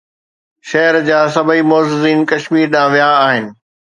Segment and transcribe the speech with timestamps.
[0.69, 3.45] شهر جا سڀئي معززين ڪشمير ڏانهن ويا آهن.